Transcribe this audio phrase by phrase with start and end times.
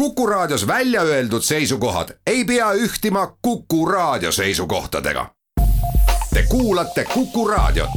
[0.00, 5.26] Kuku Raadios välja öeldud seisukohad ei pea ühtima Kuku Raadio seisukohtadega.
[6.34, 7.90] Te kuulate Kuku Raadiot.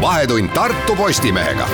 [0.00, 1.68] vahetund Tartu Postimehega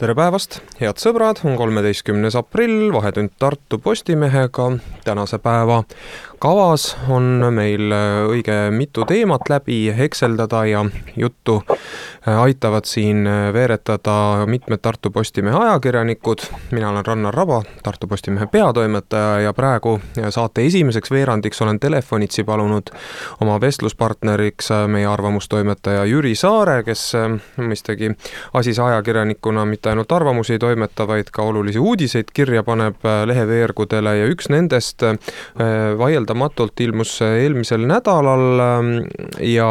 [0.00, 4.70] tere päevast, head sõbrad, on kolmeteistkümnes aprill, Vahetund Tartu Postimehega.
[5.04, 5.82] tänase päeva
[6.40, 7.22] kavas on
[7.52, 10.84] meil äh, õige mitu teemat läbi hekseldada ja
[11.16, 16.38] juttu äh, aitavad siin äh, veeretada mitmed Tartu Postimehe ajakirjanikud.
[16.70, 20.00] mina olen Rannar Raba, Tartu Postimehe peatoimetaja ja praegu
[20.30, 22.88] saate esimeseks veerandiks olen telefonitsi palunud
[23.40, 27.04] oma vestluspartneriks meie arvamustoimetaja Jüri Saare, kes
[27.60, 28.14] mõistagi
[28.54, 34.32] asise ajakirjanikuna mitte ainult arvamusi ei toimeta, vaid ka olulisi uudiseid kirja paneb leheveergudele ja
[34.32, 35.04] üks nendest
[35.98, 38.90] vaielda vaieldamatult ilmus eelmisel nädalal ähm,
[39.42, 39.66] ja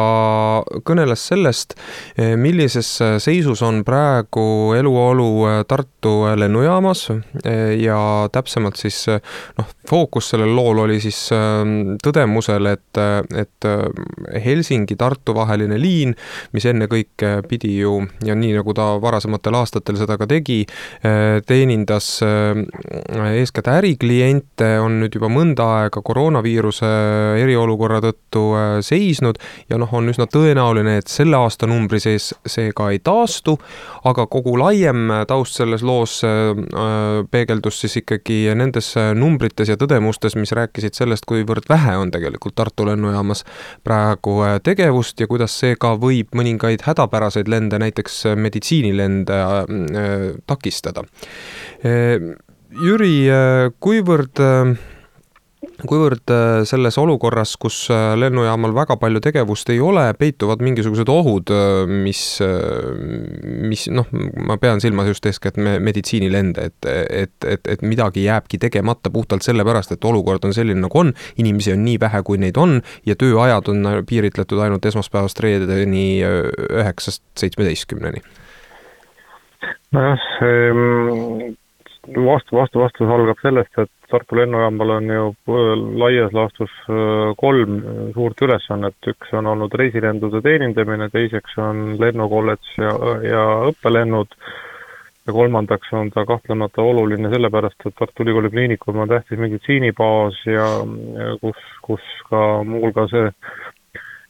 [0.85, 1.75] kõneles sellest,
[2.17, 2.89] eh, millises
[3.23, 7.09] seisus on praegu eluolu äh, Tartu lennujaamas
[7.45, 12.99] eh, ja täpsemalt siis noh, fookus sellel lool oli siis ähm, tõdemusel, et,
[13.39, 16.15] et äh, Helsingi-Tartu vaheline liin,
[16.53, 20.61] mis ennekõike pidi ju ja nii nagu ta varasematel aastatel seda ka tegi,
[21.05, 26.89] äh, teenindas eeskätt ärikliente, on nüüd juba mõnda aega koroonaviiruse koroonaviiruse
[27.41, 29.37] eriolukorra tõttu äh, seisnud
[29.69, 33.57] ja noh, on üsna tõenäoline, et selle aasta numbri sees see ka ei taastu,
[34.03, 36.55] aga kogu laiem taust selles loos äh,
[37.31, 42.85] peegeldus siis ikkagi nendes numbrites ja tõdemustes, mis rääkisid sellest, kuivõrd vähe on tegelikult Tartu
[42.85, 43.45] lennujaamas
[43.83, 49.37] praegu äh, tegevust ja kuidas see ka võib mõningaid hädapäraseid lende, näiteks meditsiinilende
[50.49, 51.03] takistada.
[52.69, 53.13] Jüri,
[53.81, 54.41] kuivõrd
[55.59, 61.51] kuivõrd äh, selles olukorras, kus äh, lennujaamal väga palju tegevust ei ole, peituvad mingisugused ohud,
[61.51, 62.21] äh, mis,
[63.69, 64.07] mis noh,
[64.47, 69.95] ma pean silmas just eeskätt meditsiinilende, et, et, et, et midagi jääbki tegemata puhtalt sellepärast,
[69.95, 73.71] et olukord on selline, nagu on, inimesi on nii vähe, kui neid on ja tööajad
[73.71, 78.23] on piiritletud ainult esmaspäevast reedeni üheksast seitsmeteistkümneni.
[79.91, 81.57] Nojah, see
[82.07, 87.75] vastu, vastu, vastus algab sellest, et Tartu lennujaamal on ju äh, laias laastus äh, kolm
[87.77, 92.95] äh, suurt ülesannet, üks on olnud reisilendude teenindamine, teiseks on lennukolledž ja,
[93.27, 94.33] ja õppelennud.
[95.27, 100.65] Ja kolmandaks on ta kahtlemata oluline sellepärast, et Tartu Ülikooli Kliinikum on tähtis meditsiinibaas ja,
[101.43, 103.13] kus, kus ka muuhulgas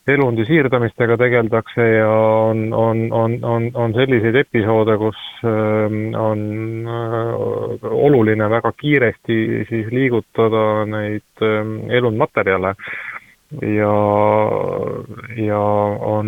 [0.08, 6.44] elundi siirdamistega tegeldakse ja on, on, on, on, on selliseid episoode, kus ähm, on
[6.88, 9.40] äh, oluline väga kiiresti
[9.70, 12.76] siis liigutada neid ähm, elundmaterjale.
[13.66, 13.94] Ja,
[15.42, 15.62] ja
[16.06, 16.28] on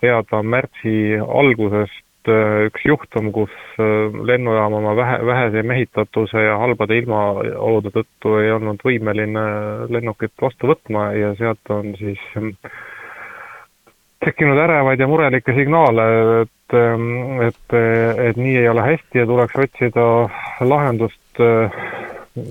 [0.00, 6.96] teada märtsi algusest äh, üks juhtum, kus äh, lennujaam oma vähe, vähese mehitatuse ja halbade
[7.02, 9.44] ilmaolude tõttu ei olnud võimeline
[9.92, 12.24] lennukit vastu võtma ja sealt on siis
[14.24, 16.04] tekkinud ärevaid ja murelikke signaale,
[16.42, 17.76] et, ähm, et,
[18.28, 20.06] et nii ei ole hästi ja tuleks otsida
[20.60, 21.82] lahendust äh,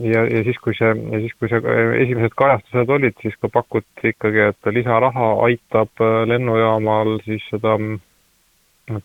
[0.02, 4.14] ja, ja siis, kui see, ja siis, kui see esimesed kajastused olid, siis ka pakuti
[4.14, 7.78] ikkagi, et lisaraha aitab äh, lennujaamal siis seda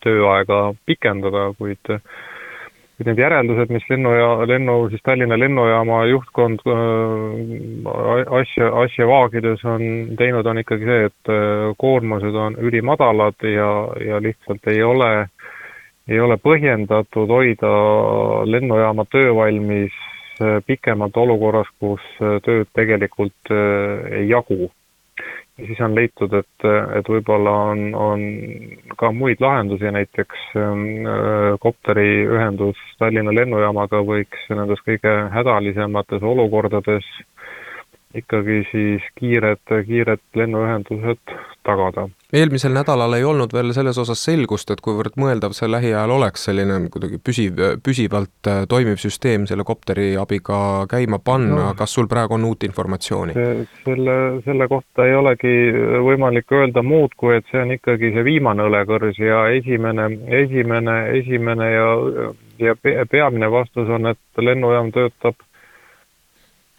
[0.02, 1.92] tööaega pikendada, kuid
[3.04, 9.84] need järeldused, mis lennu ja lennu siis Tallinna lennujaama juhtkond äh, asja, asja vaagides on
[10.16, 13.70] teinud, on ikkagi see, et äh, koormused on ülimadalad ja,
[14.00, 15.10] ja lihtsalt ei ole,
[16.08, 17.74] ei ole põhjendatud hoida
[18.48, 19.92] lennujaama töövalmis
[20.40, 22.08] äh, pikemalt olukorras, kus
[22.48, 24.70] tööd tegelikult ei jagu
[25.58, 26.66] ja siis on leitud, et,
[26.98, 28.24] et võib-olla on, on
[29.00, 37.08] ka muid lahendusi, näiteks ähm, äh, kopteriühendus Tallinna lennujaamaga võiks nendes kõige hädalisemates olukordades
[38.14, 41.34] ikkagi siis kiired, kiired lennuühendused
[41.66, 42.06] tagada.
[42.32, 46.78] Eelmisel nädalal ei olnud veel selles osas selgust, et kuivõrd mõeldav see lähiajal oleks selline
[46.92, 50.58] kuidagi püsiv, püsivalt äh, toimiv süsteem selle kopteri abiga
[50.90, 51.54] käima panna.
[51.56, 53.34] No,, kas sul praegu on uut informatsiooni?
[53.86, 55.54] selle, selle kohta ei olegi
[56.06, 60.08] võimalik öelda muud, kui et see on ikkagi see viimane õlekõrs ja esimene,
[60.42, 61.88] esimene, esimene ja,
[62.62, 62.76] ja
[63.10, 65.38] peamine vastus on, et lennujaam töötab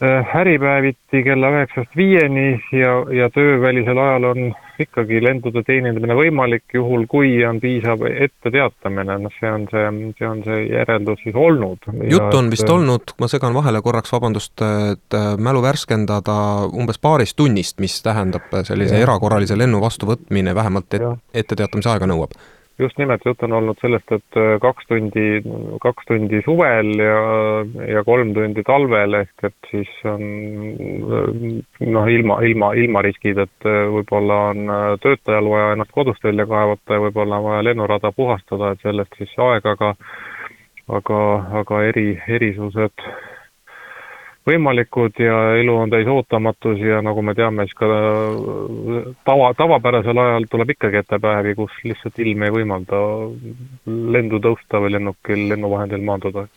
[0.02, 4.42] äripäeviti kella üheksast viieni ja, ja töövälisel ajal on
[4.80, 9.88] ikkagi lendude teenindamine võimalik, juhul kui on piisav etteteatamine, noh, see on see,
[10.20, 11.90] see on see järeldus siis olnud.
[12.12, 12.74] juttu on vist et...
[12.76, 14.62] olnud, ma segan vahele korraks, vabandust,
[14.92, 16.38] et mälu värskendada
[16.70, 19.08] umbes paarist tunnist, mis tähendab sellise ja.
[19.08, 21.10] erakorralise lennu vastuvõtmine vähemalt et,
[21.46, 22.38] etteteatamise aega nõuab
[22.80, 25.26] just nimelt, jutt on olnud sellest, et äh, kaks tundi,
[25.82, 27.20] kaks tundi suvel ja,
[27.96, 30.24] ja kolm tundi talvel, ehk et siis on
[31.88, 36.48] noh, ilma, ilma, ilma riskid, et äh, võib-olla on äh, töötajal vaja ennast kodust välja
[36.50, 39.94] kaevata ja võib-olla on vaja lennurada puhastada, et sellest siis aega, aga
[40.88, 41.22] aga,
[41.62, 43.08] aga eri, erisused
[44.48, 50.24] võimalikud ja elu on täis ootamatusi ja nagu me teame, siis ka äh, tava, tavapärasel
[50.24, 53.02] ajal tuleb ikkagi ette päevi, kus lihtsalt ilm ei võimalda
[54.18, 56.48] lendu tõusta või lennukil lennuvahendil maanduda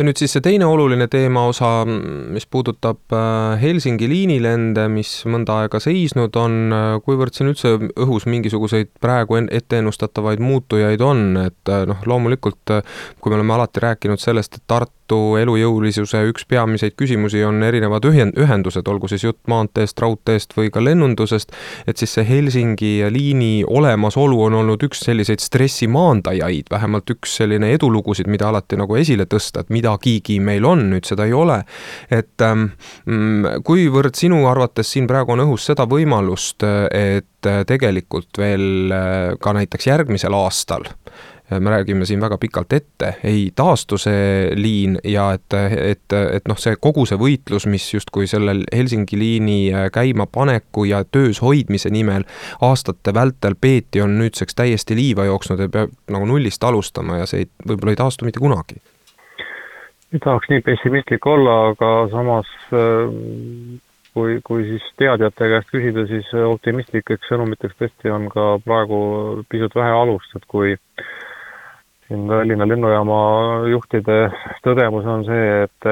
[0.00, 5.76] ja nüüd siis see teine oluline teemaosa, mis puudutab äh, Helsingi liinilende, mis mõnda aega
[5.82, 12.00] seisnud on, äh, kuivõrd siin üldse õhus mingisuguseid praegu etteennustatavaid muutujaid on, et äh, noh,
[12.08, 12.78] loomulikult
[13.20, 18.32] kui me oleme alati rääkinud sellest, et Tartu elujõulisuse üks peamiseid küsimusi on erinevad ühen-,
[18.40, 21.52] ühendused, olgu siis jutt maanteest, raudteest või ka lennundusest,
[21.90, 27.74] et siis see Helsingi liini olemasolu on olnud üks selliseid stressi maandajaid, vähemalt üks selline
[27.74, 31.62] edulugusid, mida alati nagu esile tõsta, et mida midagigi meil on, nüüd seda ei ole.
[32.10, 32.70] et ähm,
[33.06, 39.34] mm, kuivõrd sinu arvates siin praegu on õhus seda võimalust, et äh, tegelikult veel äh,
[39.40, 44.98] ka näiteks järgmisel aastal äh, me räägime siin väga pikalt ette, ei taastu see liin
[45.04, 49.58] ja et, et, et noh, see kogu see võitlus, mis justkui sellel Helsingi liini
[49.92, 52.24] käimapaneku ja töös hoidmise nimel
[52.60, 57.44] aastate vältel peeti, on nüüdseks täiesti liiva jooksnud ja peab nagu nullist alustama ja see
[57.44, 58.80] ei, võib-olla ei taastu mitte kunagi
[60.12, 63.80] ei tahaks nii pessimistlik olla, aga samas äh,
[64.14, 69.00] kui, kui siis teadjate käest küsida, siis optimistlikeks sõnumiteks tõesti on ka praegu
[69.50, 70.74] pisut vähe alust, et kui
[72.10, 73.20] siin Tallinna lennujaama
[73.70, 74.18] juhtide
[74.66, 75.88] tõdemus on see, et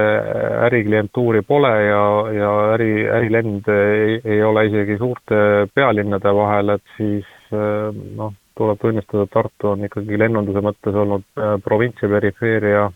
[0.67, 2.03] äriklientuuri pole ja,
[2.35, 2.91] ja äri,
[3.21, 9.35] ärilend ei, ei ole isegi suurte pealinnade vahel, et siis äh, noh, tuleb tunnistada, et
[9.37, 12.89] Tartu on ikkagi lennunduse mõttes olnud äh, provints ja perifeeria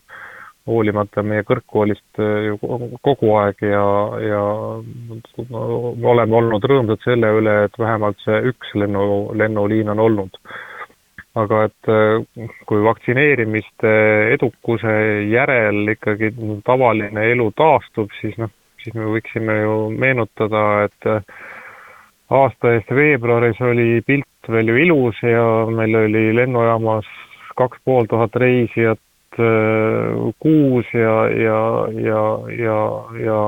[0.67, 2.53] hoolimata meie kõrgkoolist äh,
[3.03, 3.85] kogu aeg ja,
[4.23, 4.43] ja
[6.13, 10.39] oleme olnud rõõmsad selle üle, et vähemalt see üks lennu, lennuliin on olnud.
[11.35, 13.93] aga et äh, kui vaktsineerimiste
[14.35, 14.97] edukuse
[15.33, 16.35] järel ikkagi
[16.65, 21.25] tavaline elu taastub, siis noh, siis me võiksime ju meenutada, et äh,
[22.31, 27.09] aasta eest veebruaris oli pilt veel ju ilus ja meil oli lennujaamas
[27.57, 29.01] kaks pool tuhat reisijat
[30.43, 31.61] kuus ja, ja,
[32.09, 32.25] ja,
[32.59, 32.79] ja,
[33.25, 33.39] ja,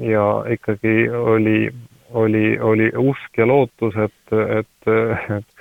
[0.00, 1.70] ja ikkagi oli,
[2.12, 4.92] oli, oli usk ja lootus, et, et,
[5.38, 5.52] et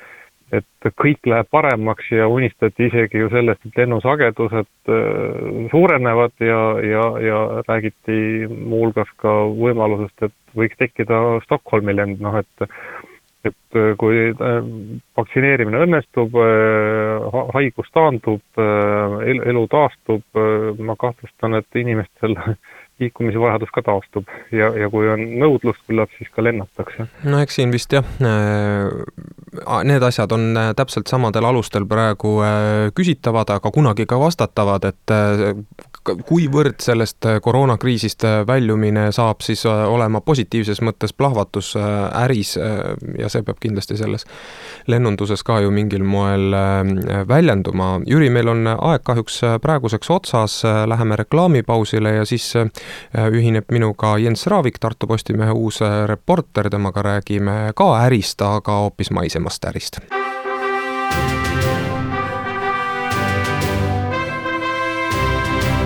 [0.51, 7.06] et kõik läheb paremaks ja unistati isegi ju sellest, et lennusagedused äh, suurenevad ja, ja,
[7.23, 12.68] ja räägiti muuhulgas ka võimalusest, et võiks tekkida Stockholmi lend, noh et
[13.46, 14.58] et äh, kui äh,
[15.18, 20.24] vaktsineerimine õnnestub, äh, haigus taandub, elu taastub,
[20.80, 22.36] ma kahtlustan, et inimestel
[23.01, 27.07] liikumisvajadus ka taastub ja, ja kui on nõudlust, küllap siis ka lennatakse.
[27.27, 28.07] no eks siin vist jah,
[29.88, 32.38] need asjad on täpselt samadel alustel praegu
[32.98, 35.15] küsitavad, aga kunagi ka vastatavad, et
[36.01, 43.30] kuivõrd sellest äh, koroonakriisist äh, väljumine saab siis äh, olema positiivses mõttes plahvatus äris ja
[43.30, 44.25] see peab kindlasti selles
[44.89, 46.54] lennunduses ka ju mingil moel
[47.28, 47.92] väljenduma.
[48.07, 50.57] Jüri, meil on aeg kahjuks praeguseks otsas,
[50.90, 52.49] läheme reklaamipausile ja siis
[53.31, 59.66] ühineb minuga Jens Raavik, Tartu Postimehe uus reporter, temaga räägime ka ärist, aga hoopis maisemast
[59.66, 60.02] ärist.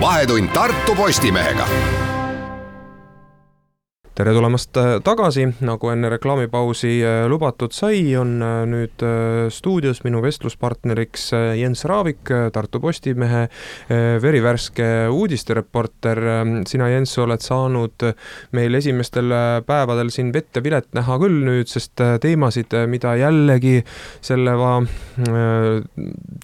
[0.00, 1.66] Vahetund Tartu Postimehega
[4.16, 9.04] tere tulemast äh, tagasi, nagu enne reklaamipausi äh, lubatud sai, on äh, nüüd
[9.52, 11.26] stuudios minu vestluspartneriks
[11.58, 13.42] Jens Raavik, Tartu Postimehe
[14.22, 16.20] verivärske uudistereporter.
[16.68, 18.04] sina, Jens, oled saanud
[18.56, 19.32] meil esimestel
[19.66, 23.82] päevadel siin vett ja vilet näha küll nüüd, sest teemasid, mida jällegi
[24.24, 24.56] selle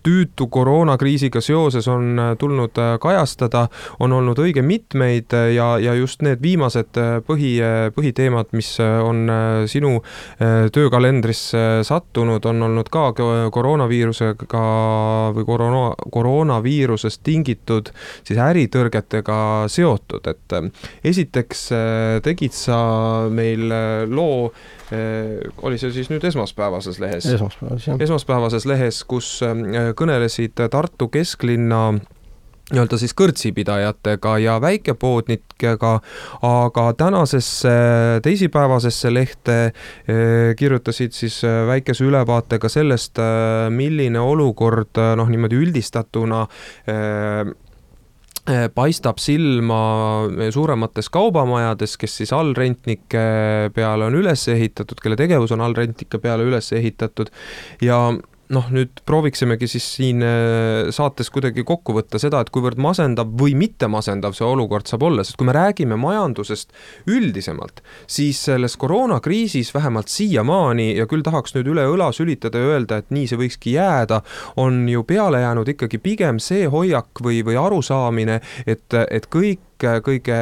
[0.05, 3.67] tüütu koroonakriisiga seoses on tulnud kajastada,
[4.01, 7.62] on olnud õige mitmeid ja, ja just need viimased põhi
[7.95, 9.25] põhiteemad, mis on
[9.71, 9.95] sinu
[10.73, 13.11] töökalendrisse sattunud, on olnud ka
[13.55, 14.65] koroonaviirusega
[15.37, 17.93] või koroona, koroonaviirusest tingitud
[18.23, 19.41] siis äritõrgetega
[19.73, 20.57] seotud, et
[21.13, 21.67] esiteks
[22.25, 22.79] tegid sa
[23.33, 23.69] meil
[24.13, 24.53] loo
[25.63, 27.27] oli see siis nüüd esmaspäevases lehes?
[27.27, 28.01] esmaspäevases, jah.
[28.07, 29.39] esmaspäevases lehes, kus
[29.97, 31.85] kõnelesid Tartu kesklinna
[32.71, 35.93] nii-öelda siis kõrtsipidajatega ja väikepoodnikega,
[36.47, 37.73] aga tänasesse
[38.25, 46.47] teisipäevasesse lehte eh, kirjutasid siis eh, väikese ülevaatega sellest, eh, milline olukord noh, niimoodi üldistatuna
[48.75, 49.77] paistab silma
[50.51, 53.23] suuremates kaubamajades, kes siis allrentnike
[53.75, 57.31] peale on üles ehitatud, kelle tegevus on allrentnike peale üles ehitatud
[57.87, 58.01] ja
[58.53, 63.55] noh, nüüd prooviksimegi siis siin äh, saates kuidagi kokku võtta seda, et kuivõrd masendav või
[63.59, 66.75] mitte masendav see olukord saab olla, sest kui me räägime majandusest
[67.11, 73.01] üldisemalt, siis selles koroonakriisis vähemalt siiamaani ja küll tahaks nüüd üle õla sülitada ja öelda,
[73.01, 74.23] et nii see võikski jääda,
[74.61, 79.72] on ju peale jäänud ikkagi pigem see hoiak või, või arusaamine, et, et kõik
[80.05, 80.39] kõige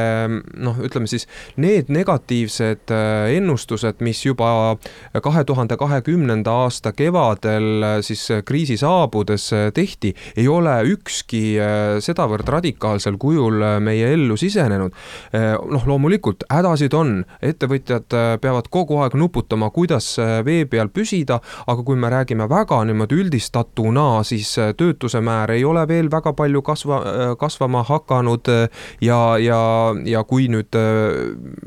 [0.61, 1.27] noh, ütleme siis
[1.61, 4.77] need negatiivsed äh, ennustused, mis juba
[5.23, 11.43] kahe tuhande kahekümnenda aasta kevadel äh, siis äh, kriisi saabudes tehti, ei ole ükski
[12.03, 14.95] sedavõrd radikaalsel kujul meie ellu sisenenud.
[15.71, 18.07] noh, loomulikult hädasid on, ettevõtjad
[18.43, 20.13] peavad kogu aeg nuputama, kuidas
[20.45, 25.87] vee peal püsida, aga kui me räägime väga niimoodi üldistatuna, siis töötuse määr ei ole
[25.89, 27.01] veel väga palju kasva,
[27.41, 28.51] kasvama hakanud
[29.05, 29.61] ja ja,
[30.07, 30.77] ja kui nüüd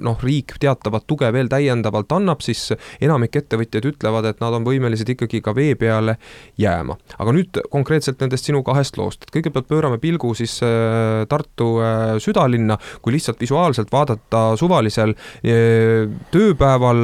[0.04, 2.72] noh, riik teatavat tuge veel täiendavalt annab, siis
[3.04, 6.18] enamik ettevõtjaid ütlevad, et nad on võimelised ikkagi ka vee peale
[6.60, 6.98] jääma.
[7.20, 12.16] aga nüüd konkreetselt nendest sinu kahest loost, et kõigepealt pöörame pilgu siis äh, Tartu äh,
[12.24, 17.04] südalinna, kui lihtsalt visuaalselt vaadata suvalisel äh, tööpäeval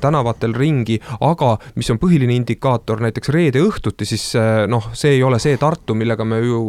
[0.00, 4.24] tänavatel ringi, aga mis on põhiline indikaator näiteks reede õhtuti, siis
[4.70, 6.60] noh, see ei ole see Tartu, millega me ju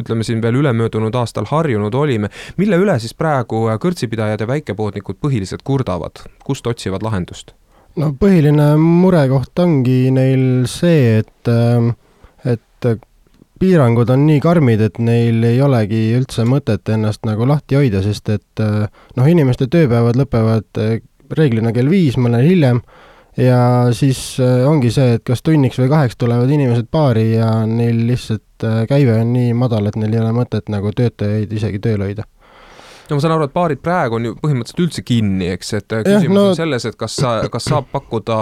[0.00, 5.64] ütleme siin veel ülemöödunud aastal harjunud olime mille üle siis praegu kõrtsipidajad ja väikepoodnikud põhiliselt
[5.66, 7.54] kurdavad, kust otsivad lahendust?
[7.98, 11.92] no põhiline murekoht ongi neil see, et, ähm,
[12.46, 12.86] et
[13.58, 18.30] piirangud on nii karmid, et neil ei olegi üldse mõtet ennast nagu lahti hoida, sest
[18.34, 18.86] et äh,
[19.18, 20.98] noh, inimeste tööpäevad lõpevad äh,
[21.34, 22.80] reeglina kell viis, mõnel hiljem,
[23.38, 23.60] ja
[23.96, 28.68] siis äh, ongi see, et kas tunniks või kaheks tulevad inimesed baari ja neil lihtsalt
[28.90, 32.26] käive on nii madal, et neil ei ole mõtet nagu töötajaid isegi tööl hoida
[33.10, 36.04] no ma saan aru, et baarid praegu on ju põhimõtteliselt üldse kinni, eks, et äh,
[36.06, 36.44] küsimus no...
[36.52, 38.38] on selles, et kas sa, kas saab pakkuda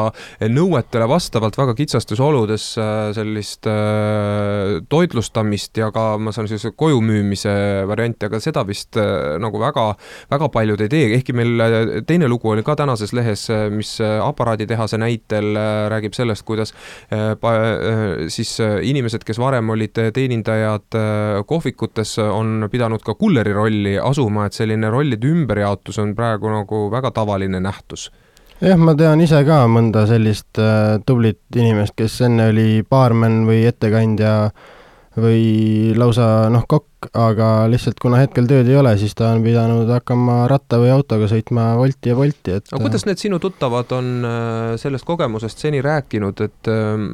[0.52, 7.00] nõuetele vastavalt väga kitsastes oludes äh, sellist äh, toitlustamist ja ka ma saan sellise koju
[7.04, 7.54] müümise
[7.88, 9.88] varianti, aga seda vist äh, nagu väga,
[10.32, 14.98] väga paljud ei tee, ehkki meil äh, teine lugu oli ka tänases lehes, mis aparaaditehase
[15.00, 16.74] näitel äh, räägib sellest, kuidas
[17.12, 23.96] äh, äh, siis inimesed, kes varem olid teenindajad äh, kohvikutes, on pidanud ka kulleri rolli
[23.98, 28.08] asuma, et selline rollide ümberjaotus on praegu nagu väga tavaline nähtus.
[28.60, 33.66] Jah, ma tean ise ka mõnda sellist äh, tublit inimest, kes enne oli baarmen või
[33.68, 34.32] ettekandja
[35.20, 39.88] või lausa noh, kokk, aga lihtsalt kuna hetkel tööd ei ole, siis ta on pidanud
[39.92, 44.10] hakkama ratta või autoga sõitma Wolti ja Bolti, et aga kuidas need sinu tuttavad on
[44.26, 47.06] äh, sellest kogemusest seni rääkinud, et ähm,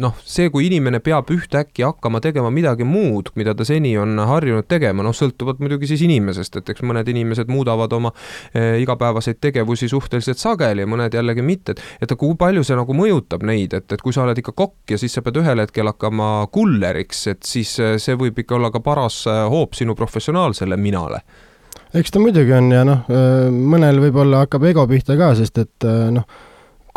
[0.00, 4.68] noh, see, kui inimene peab ühtäkki hakkama tegema midagi muud, mida ta seni on harjunud
[4.70, 8.12] tegema, noh, sõltuvalt muidugi siis inimesest, et eks mõned inimesed muudavad oma
[8.52, 13.44] eh, igapäevaseid tegevusi suhteliselt sageli, mõned jällegi mitte, et et kui palju see nagu mõjutab
[13.46, 16.48] neid, et, et kui sa oled ikka kokk ja siis sa pead ühel hetkel hakkama
[16.54, 21.22] kulleriks, et siis äh, see võib ikka olla ka paras äh, hoop sinu professionaalsele minale
[21.96, 25.88] eks ta muidugi on ja noh, äh, mõnel võib-olla hakkab ego pihta ka, sest et
[25.88, 26.26] äh, noh,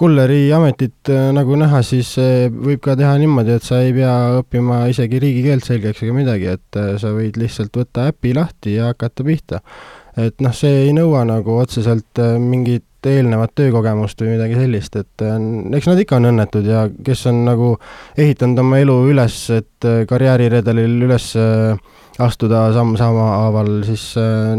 [0.02, 5.20] kulleri ametit nagu näha, siis võib ka teha niimoodi, et sa ei pea õppima isegi
[5.22, 9.60] riigikeelt selgeks ega midagi, et sa võid lihtsalt võtta äpi lahti ja hakata pihta.
[10.18, 15.26] et noh, see ei nõua nagu otseselt mingit eelnevat töökogemust või midagi sellist, et
[15.78, 17.72] eks nad ikka on õnnetud ja kes on nagu
[18.18, 21.32] ehitanud oma elu üles, et karjääriredelil üles
[22.22, 24.12] astuda samm sammhaaval, siis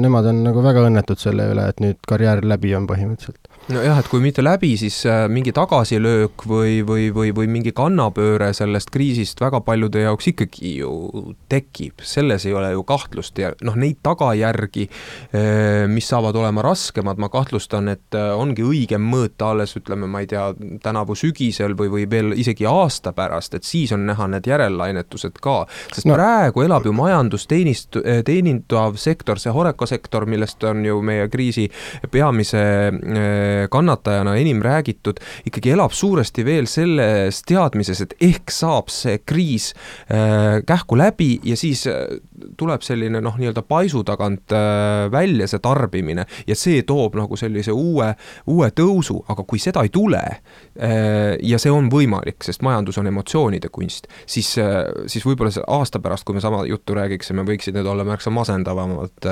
[0.03, 4.09] nemad on nagu väga õnnetud selle üle, et nüüd karjäär läbi on põhimõtteliselt nojah, et
[4.11, 9.41] kui mitte läbi, siis äh, mingi tagasilöök või, või, või, või mingi kannapööre sellest kriisist
[9.43, 10.93] väga paljude jaoks ikkagi ju
[11.52, 17.21] tekib, selles ei ole ju kahtlust ja noh, neid tagajärgi, äh, mis saavad olema raskemad,
[17.23, 20.49] ma kahtlustan, et äh, ongi õigem mõõta alles ütleme, ma ei tea,
[20.83, 25.62] tänavu sügisel või, või veel isegi aasta pärast, et siis on näha need järellainetused ka.
[25.95, 26.17] sest no.
[26.19, 31.69] praegu elab ju majandusteenist-, teenindav sektor, see horecasektor, millest on ju meie kriisi
[32.12, 32.62] peamise
[33.71, 39.73] kannatajana enim räägitud, ikkagi elab suuresti veel selles teadmises, et ehk saab see kriis
[40.09, 42.19] äh, kähku läbi ja siis äh,
[42.59, 47.75] tuleb selline noh, nii-öelda paisu tagant äh, välja see tarbimine ja see toob nagu sellise
[47.75, 48.13] uue,
[48.51, 50.23] uue tõusu, aga kui seda ei tule
[51.43, 54.49] ja see on võimalik, sest majandus on emotsioonide kunst, siis,
[55.11, 59.29] siis võib-olla aasta pärast, kui me sama juttu räägiksime, võiksid need olla märksa masendavamad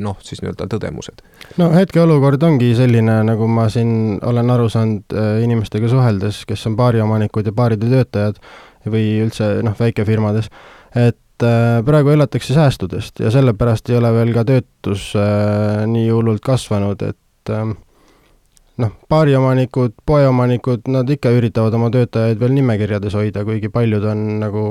[0.00, 1.22] noh, siis nii-öelda tõdemused.
[1.60, 6.78] no hetkeolukord ongi selline, nagu ma siin olen aru saanud äh, inimestega suheldes, kes on
[6.78, 8.40] baariomanikud ja baaride töötajad
[8.90, 10.50] või üldse noh, väikefirmades,
[10.94, 16.44] et äh, praegu elatakse säästudest ja sellepärast ei ole veel ka töötus äh, nii hullult
[16.44, 17.72] kasvanud, et äh,
[18.82, 24.64] noh, baariomanikud, poeomanikud, nad ikka üritavad oma töötajaid veel nimekirjades hoida, kuigi paljud on nagu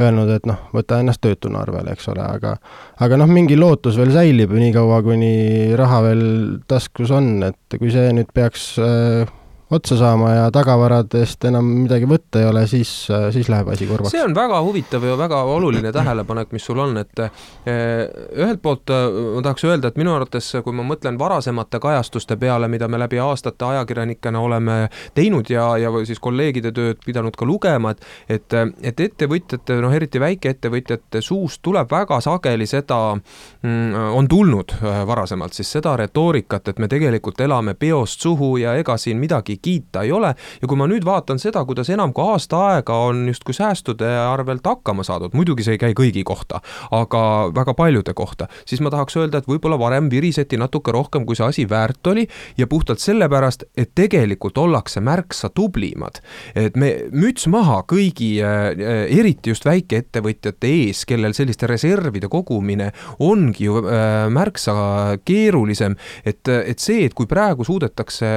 [0.00, 2.56] öelnud, et noh, võta ennast töötuna arvele, eks ole, aga
[3.04, 6.24] aga noh, mingi lootus veel säilib niikaua, kuni raha veel
[6.68, 9.28] taskus on, et kui see nüüd peaks äh,
[9.72, 12.90] otsa saama ja tagavaradest enam midagi võtta ei ole, siis,
[13.34, 14.12] siis läheb asi kurvaks.
[14.12, 18.92] see on väga huvitav ja väga oluline tähelepanek, mis sul on, et eh, ühelt poolt
[18.92, 23.00] eh, ma tahaks öelda, et minu arvates, kui ma mõtlen varasemate kajastuste peale, mida me
[23.00, 24.76] läbi aastate ajakirjanikena oleme
[25.14, 30.20] teinud ja, ja siis kolleegide tööd pidanud ka lugema, et et, et ettevõtjate, noh eriti
[30.20, 36.82] väikeettevõtjate suust tuleb väga sageli seda, mm, on tulnud eh, varasemalt siis seda retoorikat, et
[36.82, 40.34] me tegelikult elame peost suhu ja ega siin midagi kiita ei ole.
[40.62, 44.66] ja kui ma nüüd vaatan seda, kuidas enam kui aasta aega on justkui säästude arvelt
[44.66, 46.60] hakkama saadud, muidugi see ei käi kõigi kohta,
[46.94, 47.22] aga
[47.54, 51.46] väga paljude kohta, siis ma tahaks öelda, et võib-olla varem viriseti natuke rohkem, kui see
[51.46, 52.26] asi väärt oli
[52.58, 56.20] ja puhtalt sellepärast, et tegelikult ollakse märksa tublimad.
[56.54, 58.72] et me, müts maha kõigi, äh,
[59.18, 62.90] eriti just väikeettevõtjate ees, kellel selliste reservide kogumine
[63.22, 68.32] ongi ju äh, märksa keerulisem, et, et see, et kui praegu suudetakse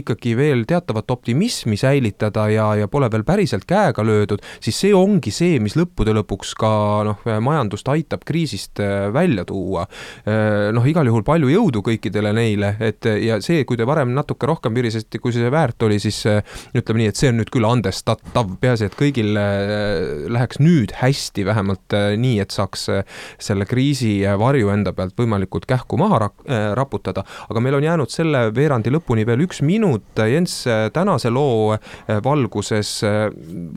[0.00, 5.32] ikkagi veel teatavat optimismi säilitada ja, ja pole veel päriselt käega löödud, siis see ongi
[5.34, 6.70] see, mis lõppude lõpuks ka
[7.08, 9.86] noh, majandust aitab kriisist äh, välja tuua.
[10.28, 14.48] Äh, noh, igal juhul palju jõudu kõikidele neile, et ja see, kui te varem natuke
[14.48, 16.42] rohkem virisesite, kui see väärt oli, siis äh,
[16.76, 19.34] ütleme nii, et see on nüüd küll andestatav, peaasi, et kõigil
[20.28, 22.86] läheks nüüd hästi, vähemalt nii, et saaks
[23.42, 26.30] selle kriisi varju enda pealt võimalikult kähku maha
[26.76, 31.72] raputada, aga meil on jäänud selle veerandi lõpuni veel üks minut, Jens, Äh, tänase loo
[31.74, 33.28] äh, valguses, äh,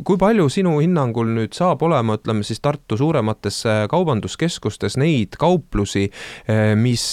[0.04, 6.08] kui palju sinu hinnangul nüüd saab olema, ütleme siis Tartu suuremates kaubanduskeskustes neid kauplusi,
[6.80, 7.04] mis,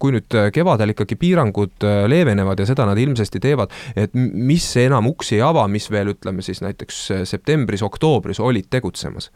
[0.00, 5.38] kui nüüd kevadel ikkagi piirangud leevenevad ja seda nad ilmsesti teevad, et mis enam uksi
[5.38, 9.30] ei ava, mis veel ütleme siis näiteks septembris-oktoobris olid tegutsemas?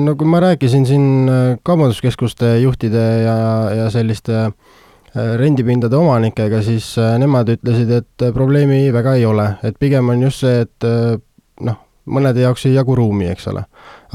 [0.00, 1.06] no kui ma rääkisin siin
[1.66, 3.38] kaubanduskeskuste juhtide ja,
[3.82, 4.84] ja selliste Äh,
[5.16, 10.26] rendipindade omanikega, siis äh, nemad ütlesid, et äh, probleemi väga ei ole, et pigem on
[10.26, 10.88] just see, et
[11.66, 13.64] noh, mõnede jaoks ei jagu ruumi, eks ole.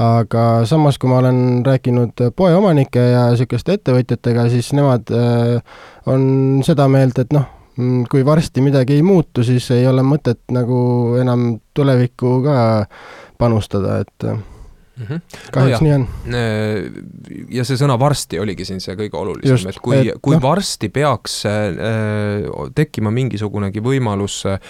[0.02, 5.10] aga samas, kui ma olen rääkinud poeomanike ja niisuguste ettevõtjatega, siis nemad
[6.08, 6.24] on
[6.64, 7.44] seda meelt, et noh,
[7.76, 10.78] mm, kui varsti midagi ei muutu, siis ei ole mõtet nagu
[11.20, 12.56] enam tulevikku ka
[13.38, 14.32] panustada, et
[14.96, 15.06] mm.
[15.06, 15.20] -hmm.
[15.52, 16.06] kahjuks no nii on.
[16.34, 20.42] Äh, ja see sõna varsti oligi siin see kõige olulisem, et kui, kui no.
[20.42, 21.62] varsti peaks äh,
[22.74, 24.60] tekkima mingisugunegi võimalus äh,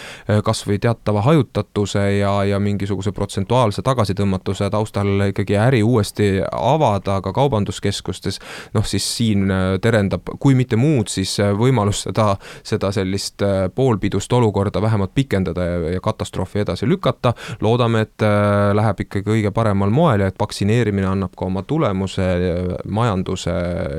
[0.44, 7.32] kas või teatava hajutatuse ja, ja mingisuguse protsentuaalse tagasitõmmatuse taustal ikkagi äri uuesti avada ka
[7.32, 8.38] kaubanduskeskustes,
[8.74, 13.66] noh siis siin äh, terendab, kui mitte muud, siis äh, võimalus seda, seda sellist äh,
[13.74, 18.24] poolpidust olukorda vähemalt pikendada ja, ja katastroofi edasi lükata, loodame, et
[18.74, 22.26] läheb ikkagi kõige paremal moel ja et vaktsineerimine annab ka oma tulemuse
[22.88, 23.52] majanduse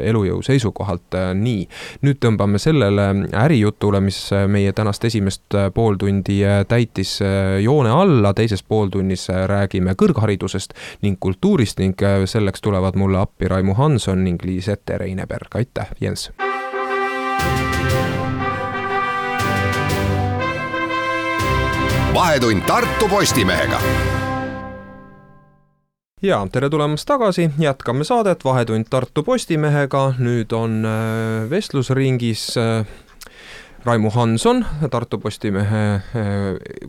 [0.10, 1.68] elujõu seisukohalt äh, nii.
[2.06, 3.08] nüüd tõmbame sellele
[3.44, 7.20] ärijutule, mis äh, meie tänast esimest äh, pooltundi täitis
[7.64, 14.24] joone alla, teises pooltunnis räägime kõrgharidusest ning kultuurist ning selleks tulevad mulle appi Raimu Hanson
[14.24, 16.32] ning Liis-Ette Reineberg, aitäh, Jens!
[22.14, 24.23] vahetund Tartu Postimehega
[26.24, 32.86] ja tere tulemast tagasi, jätkame saadet Vahetund Tartu Postimehega, nüüd on äh, vestlusringis äh,
[33.84, 35.82] Raimu Hanson, Tartu Postimehe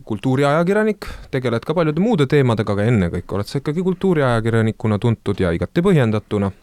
[0.07, 5.83] kultuuriajakirjanik, tegeled ka paljude muude teemadega, aga ennekõike oled sa ikkagi kultuuriajakirjanikuna tuntud ja igati
[5.83, 6.53] põhjendatuna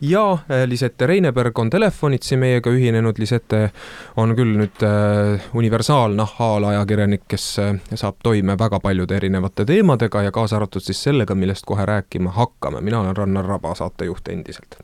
[0.00, 3.70] ja äh, Lisette Reineberg on telefonitsi meiega ühinenud, Lisette
[4.16, 10.58] on küll nüüd äh, universaalnahhaalajakirjanik, kes äh, saab toime väga paljude erinevate teemadega ja kaasa
[10.60, 14.78] arvatud siis sellega, millest kohe rääkima hakkame, mina olen Rannar Raba, saatejuht endiselt.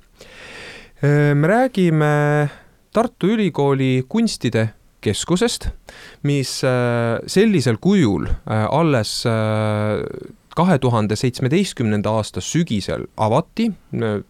[1.35, 2.49] me räägime
[2.93, 4.69] Tartu Ülikooli kunstide
[5.03, 5.67] keskusest,
[6.23, 6.61] mis
[7.27, 9.25] sellisel kujul alles
[10.57, 13.69] kahe tuhande seitsmeteistkümnenda aasta sügisel avati,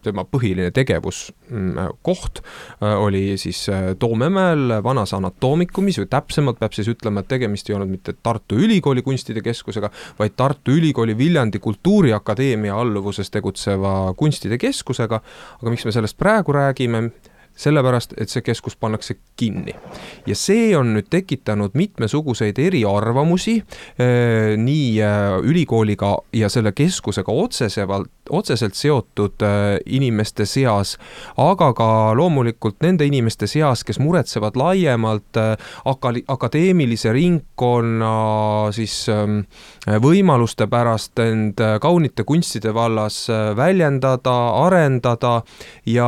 [0.03, 7.23] tema põhiline tegevuskoht äh, oli siis äh, Toomemäel vanas anatoomikumis või täpsemalt peab siis ütlema,
[7.23, 13.31] et tegemist ei olnud mitte Tartu Ülikooli kunstide keskusega, vaid Tartu Ülikooli Viljandi Kultuuriakadeemia alluvuses
[13.33, 15.21] tegutseva kunstide keskusega,
[15.59, 17.09] aga miks me sellest praegu räägime,
[17.55, 19.75] sellepärast, et see keskus pannakse kinni.
[20.27, 28.22] ja see on nüüd tekitanud mitmesuguseid eriarvamusi eh, nii eh, ülikooliga ja selle keskusega otsesemalt,
[28.29, 30.97] otseselt seotud eh, inimeste seas,
[31.37, 35.39] aga ka loomulikult nende inimeste seas, kes muretsevad laiemalt
[35.85, 38.13] aka-, akadeemilise ringkonna
[38.75, 38.95] siis
[40.03, 43.25] võimaluste pärast end kaunite kunstide vallas
[43.57, 45.33] väljendada, arendada
[45.89, 46.07] ja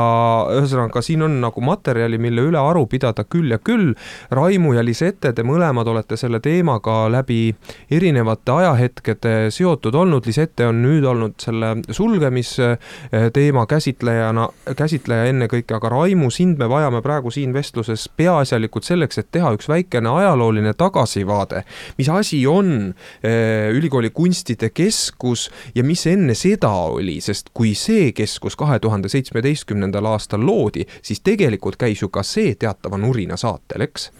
[0.55, 3.93] ühesõnaga, siin on nagu materjali, mille üle aru pidada küll ja küll.
[4.31, 7.55] Raimu ja Lisette, te mõlemad olete selle teemaga läbi
[7.91, 16.29] erinevate ajahetkede seotud olnud, Lisette on nüüd olnud selle sulgemisteema käsitlejana, käsitleja ennekõike, aga Raimu,
[16.33, 21.63] sind me vajame praegu siin vestluses peaasjalikult selleks, et teha üks väikene ajalooline tagasivaade.
[21.97, 28.11] mis asi on eh, ülikooli kunstide keskus ja mis enne seda oli, sest kui see
[28.11, 33.87] keskus kahe tuhande seitsmeteistkümnendal aastal loodi, siis tegelikult käis ju ka see teatava nurina saatel,
[33.87, 34.11] eks?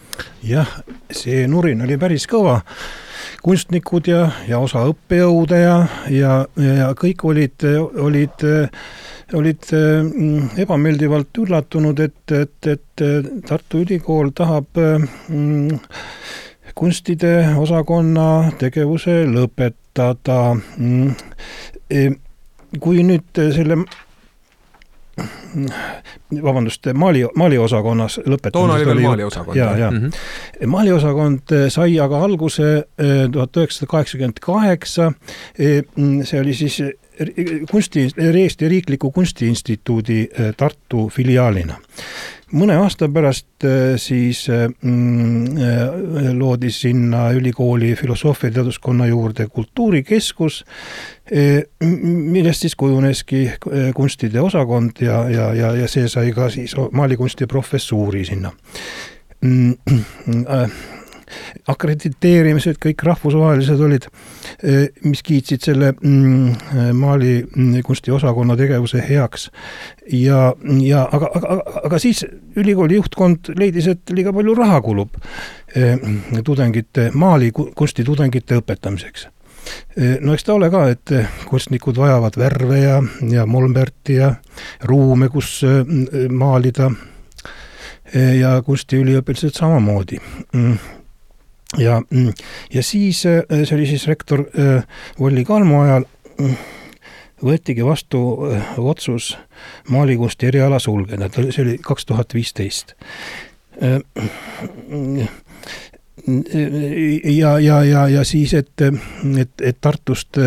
[0.42, 0.78] jah,
[1.12, 2.62] see nurin oli päris kõva.
[3.42, 5.76] Kunstnikud ja, ja osa õppejõude ja,
[6.12, 7.66] ja, ja kõik olid,
[8.00, 8.46] olid
[9.34, 13.04] olid mm, ebameeldivalt üllatunud, et, et, et
[13.48, 15.80] Tartu Ülikool tahab mm,
[16.76, 20.40] kunstide osakonna tegevuse lõpetada.
[20.78, 21.14] Mm,
[21.90, 22.08] e,
[22.82, 23.80] kui nüüd selle
[26.42, 29.56] vabandust, Mali, Mali osakonnas lõpetamisest toona oli veel Mali osakond.
[29.56, 29.96] ja, ja mm.
[29.96, 30.66] -hmm.
[30.66, 35.12] Mali osakond eh, sai aga alguse eh, tuhat üheksasada kaheksakümmend kaheksa,
[35.58, 35.82] eh,
[36.24, 36.82] see oli siis
[37.70, 41.78] kunsti, Eesti Riikliku Kunstiinstituudi Tartu filiaalina
[42.54, 50.64] mõne aasta pärast äh, siis äh, mm, äh, loodi sinna ülikooli filosoofia teaduskonna juurde kultuurikeskus,
[51.82, 53.40] millest siis kujuneski
[53.94, 58.52] kunstide osakond ja, ja, ja, ja see sai ka siis maalikunsti professuuri sinna.
[59.42, 59.74] Mm,
[61.70, 64.06] akrediteerimised, kõik rahvusvahelised olid,
[64.62, 69.50] eh, mis kiitsid selle mm, Mali mm, kunstiosakonna tegevuse heaks.
[70.12, 72.24] ja, ja aga, aga, aga siis
[72.56, 75.16] ülikooli juhtkond leidis, et liiga palju raha kulub
[75.74, 75.96] eh,
[76.44, 79.32] tudengite, Mali kunstitudengite õpetamiseks
[80.22, 81.10] no eks ta ole ka, et
[81.50, 84.28] kunstnikud vajavad värve ja, ja molberti ja
[84.86, 85.64] ruume, kus
[86.30, 86.92] maalida.
[88.14, 90.20] ja kunstiüliõpilased samamoodi
[90.54, 90.94] mm
[91.78, 92.32] ja, mm,
[92.74, 94.84] ja siis, äh, see oli siis rektor äh,
[95.20, 96.06] Volli Kalmo ajal,
[96.38, 96.56] mm,
[97.46, 99.34] võetigi vastu äh, otsus
[99.90, 102.96] maalikunsti eriala sulgeda, see oli kaks tuhat viisteist.
[107.36, 110.38] Ja, ja, ja, ja siis, et, et, et Tartust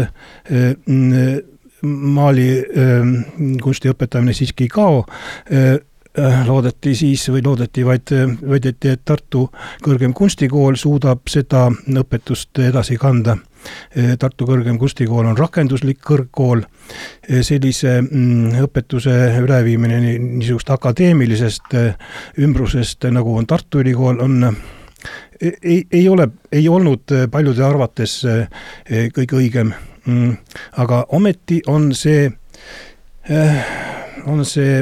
[1.85, 2.47] maali
[3.61, 5.03] kunsti õpetamine siiski ei kao,
[6.17, 8.11] loodeti siis või loodeti vaid,
[8.49, 9.45] väideti, et Tartu
[9.85, 13.37] Kõrgem Kunstikool suudab seda õpetust edasi kanda.
[13.97, 21.77] Äh, Tartu Kõrgem Kunstikool on rakenduslik kõrgkool, äh, sellise mm, õpetuse üleviimine niisugust akadeemilisest
[22.39, 24.55] ümbrusest, nagu on Tartu Ülikool, on
[25.41, 28.17] ei, ei ole, ei olnud paljude arvates
[29.15, 29.71] kõige õigem.
[30.09, 30.33] Mm,
[30.81, 32.25] aga ometi on see,
[34.25, 34.81] on see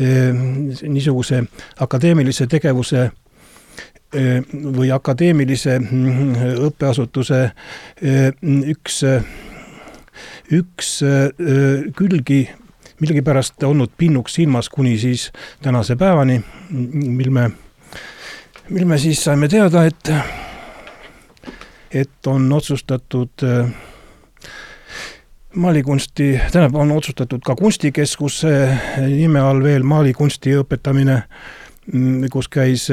[0.00, 1.42] niisuguse
[1.80, 3.02] akadeemilise tegevuse
[4.14, 9.02] ehm, või akadeemilise mm, õppeasutuse ehm, üks,
[10.56, 10.94] üks
[11.96, 12.40] külgi
[13.00, 15.30] millegipärast olnud pinnuks silmas kuni siis
[15.62, 17.50] tänase päevani, mil me,
[18.68, 20.12] mil me siis saime teada, et,
[21.90, 23.72] et on otsustatud äh,
[25.54, 28.52] maalikunsti, tähendab, on otsustatud ka kunstikeskuse
[29.06, 31.22] nime all veel maalikunsti õpetamine
[32.30, 32.86] kus käis,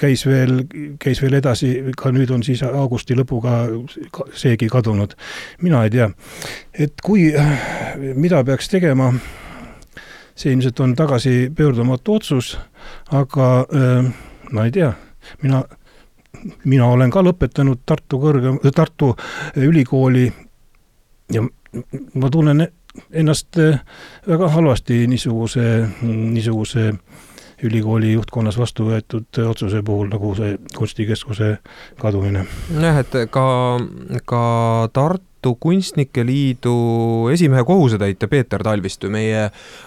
[0.00, 0.62] käis veel,
[1.02, 3.66] käis veel edasi, ka nüüd on siis augusti lõpuga
[4.32, 5.12] seegi kadunud.
[5.62, 6.10] mina ei tea,
[6.72, 7.32] et kui,
[8.14, 9.12] mida peaks tegema,
[10.34, 12.56] see ilmselt on tagasipöördumatu otsus,
[13.12, 13.66] aga
[14.52, 14.92] ma ei tea,
[15.42, 15.64] mina
[16.64, 19.14] mina olen ka lõpetanud Tartu kõrge, Tartu
[19.56, 20.28] ülikooli
[21.32, 21.42] ja
[22.14, 22.68] ma tunnen
[23.12, 23.58] ennast
[24.28, 26.92] väga halvasti niisuguse, niisuguse
[27.62, 31.56] ülikooli juhtkonnas vastu võetud otsuse puhul, nagu see kunstikeskuse
[32.00, 32.44] kadumine.
[32.80, 33.46] jah, et ka,
[34.24, 34.42] ka
[34.92, 39.44] Tartu Tartu Kunstnike Liidu esimehe kohusetäitja Peeter Talvistu meie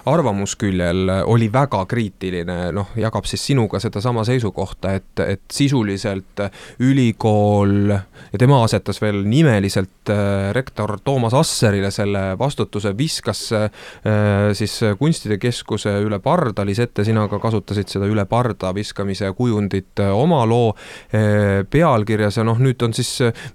[0.08, 6.40] arvamusküljel oli väga kriitiline, noh, jagab siis sinuga sedasama seisukohta, et, et sisuliselt
[6.80, 13.68] ülikool ja tema asetas veel nimeliselt äh, rektor Toomas Asserile selle vastutuse, viskas äh,
[14.56, 20.16] siis kunstide keskuse üle parda, Lisette, sina ka kasutasid seda üle parda viskamise kujundit äh,
[20.16, 20.72] oma loo
[21.12, 23.10] pealkirjas ja noh, nüüd on siis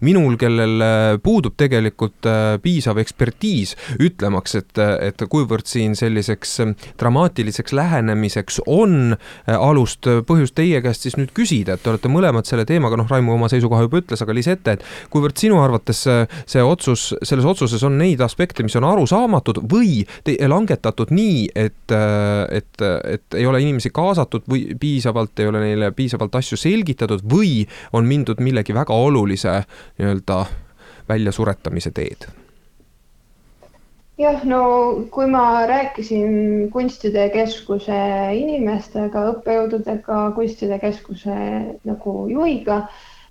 [0.04, 0.82] minul, kellel
[1.24, 8.60] puudub tegelikult tegelikult äh, piisav ekspertiis ütlemaks, et, et kuivõrd siin selliseks ähm, dramaatiliseks lähenemiseks
[8.66, 12.66] on äh, alust, äh, põhjust teie käest siis nüüd küsida, et te olete mõlemad selle
[12.66, 17.12] teemaga, noh, Raimo oma seisukoha juba ütles, aga Lisette, et kuivõrd sinu arvates see otsus,
[17.22, 20.02] selles otsuses on neid aspekte, mis on arusaamatud või
[20.48, 26.34] langetatud nii, et, et, et ei ole inimesi kaasatud või piisavalt, ei ole neile piisavalt
[26.40, 27.62] asju selgitatud või
[27.94, 29.60] on mindud millegi väga olulise
[29.98, 30.44] nii-öelda
[31.08, 32.26] väljasuretamise teed?
[34.18, 34.60] jah, no
[35.10, 37.96] kui ma rääkisin Kunstide Keskuse
[38.38, 41.38] inimestega, õppejõududega, Kunstide Keskuse
[41.88, 42.84] nagu juhiga,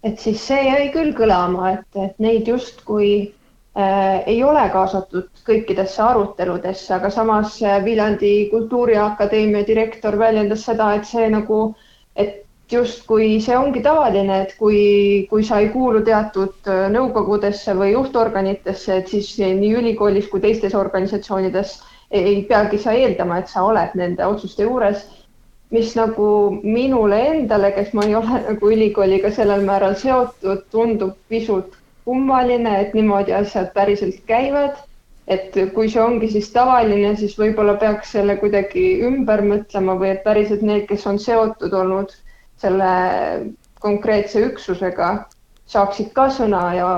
[0.03, 6.03] et siis see jäi küll kõlama, et, et neid justkui äh, ei ole kaasatud kõikidesse
[6.03, 11.69] aruteludesse, aga samas Viljandi Kultuuriakadeemia direktor väljendas seda, et see nagu,
[12.15, 12.41] et
[12.73, 14.83] justkui see ongi tavaline, et kui,
[15.29, 20.75] kui sa ei kuulu teatud äh, nõukogudesse või juhtorganitesse, et siis nii ülikoolis kui teistes
[20.77, 21.79] organisatsioonides
[22.13, 25.01] ei peagi sa eeldama, et sa oled nende otsuste juures,
[25.73, 26.27] mis nagu
[26.61, 32.93] minule endale, kes ma ei ole nagu ülikooliga sellel määral seotud, tundub pisut kummaline, et
[32.93, 34.81] niimoodi asjad päriselt käivad.
[35.33, 40.23] et kui see ongi siis tavaline, siis võib-olla peaks selle kuidagi ümber mõtlema või et
[40.25, 42.11] päriselt need, kes on seotud olnud
[42.61, 42.93] selle
[43.83, 45.09] konkreetse üksusega
[45.67, 46.89] saaksid ka sõna ja,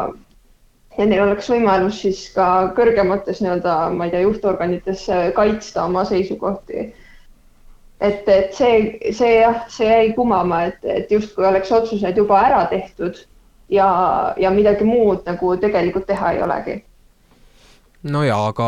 [0.98, 6.88] ja neil oleks võimalus siis ka kõrgemates nii-öelda, ma ei tea, juhtorganites kaitsta oma seisukohti.
[8.00, 12.66] et, et see, see jah, see jäi kumama, et, et justkui oleks otsused juba ära
[12.70, 13.22] tehtud
[13.70, 13.88] ja,
[14.38, 16.84] ja midagi muud nagu tegelikult teha ei olegi
[18.06, 18.68] no jaa, aga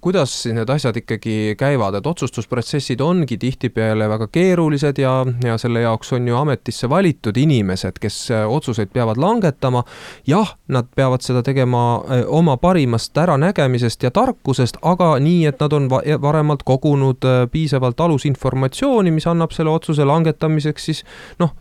[0.00, 5.82] kuidas siis need asjad ikkagi käivad, et otsustusprotsessid ongi tihtipeale väga keerulised ja, ja selle
[5.82, 9.84] jaoks on ju ametisse valitud inimesed, kes äh, otsuseid peavad langetama.
[10.26, 15.72] jah, nad peavad seda tegema äh, oma parimast äranägemisest ja tarkusest, aga nii, et nad
[15.72, 15.90] on
[16.22, 21.04] varemalt kogunud äh, piisavalt alusinformatsiooni, mis annab selle otsuse langetamiseks siis
[21.42, 21.56] noh,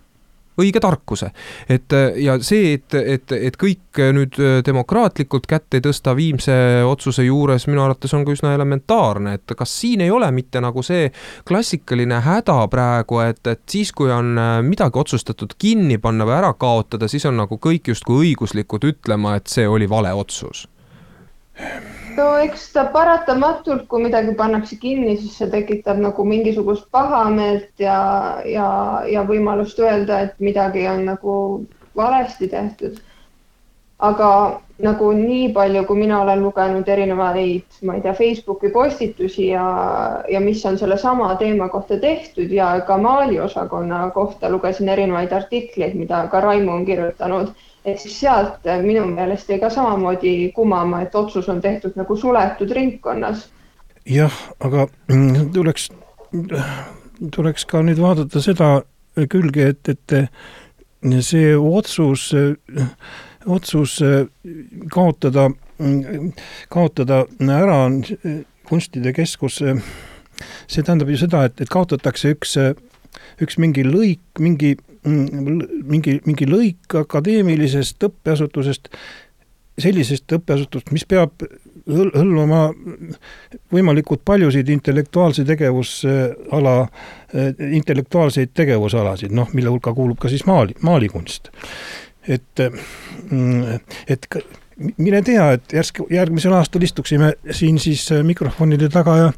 [0.62, 1.32] õige tarkuse.
[1.70, 6.54] et ja see, et, et, et kõik nüüd demokraatlikult kätt ei tõsta viimse
[6.88, 10.84] otsuse juures, minu arvates on ka üsna elementaarne, et kas siin ei ole mitte nagu
[10.86, 11.10] see
[11.48, 14.36] klassikaline häda praegu, et, et siis, kui on
[14.68, 19.52] midagi otsustatud kinni panna või ära kaotada, siis on nagu kõik justkui õiguslikud ütlema, et
[19.52, 20.68] see oli vale otsus
[22.18, 28.00] no eks ta paratamatult, kui midagi pannakse kinni, siis see tekitab nagu mingisugust pahameelt ja,
[28.46, 28.68] ja,
[29.12, 31.38] ja võimalust öelda, et midagi on nagu
[31.98, 33.00] valesti tehtud.
[34.02, 34.28] aga
[34.82, 39.66] nagu nii palju, kui mina olen lugenud erinevaid, ma ei tea, Facebooki postitusi ja,
[40.30, 45.94] ja mis on sellesama teema kohta tehtud ja ka Mali osakonna kohta lugesin erinevaid artikleid,
[46.00, 47.54] mida ka Raimo on kirjutanud
[47.86, 52.16] et siis sealt äh, minu meelest jäi ka samamoodi kumama, et otsus on tehtud nagu
[52.18, 53.50] suletud ringkonnas.
[54.06, 55.90] jah, aga mm, tuleks,
[57.36, 58.82] tuleks ka nüüd vaadata seda
[59.30, 62.30] külge, et, et see otsus,
[63.46, 63.98] otsus
[64.94, 65.50] kaotada,
[66.70, 67.26] kaotada
[67.58, 67.82] ära
[68.70, 72.56] kunstide keskus, see tähendab ju seda, et, et kaotatakse üks,
[73.42, 78.92] üks mingi lõik, mingi Mm, mingi, mingi lõik akadeemilisest õppeasutusest,
[79.82, 81.42] sellisest õppeasutust, mis peab
[81.90, 82.62] hõl-, hõlmama
[83.74, 86.76] võimalikult paljusid intellektuaalse tegevusala,
[87.72, 91.52] intellektuaalseid tegevusalasid, noh, mille hulka kuulub ka siis maali, maalikunst.
[92.28, 92.60] et,
[93.30, 94.28] mm, et
[94.98, 99.32] mine tea, et järsku järgmisel aastal istuksime siin siis mikrofonide taga ja,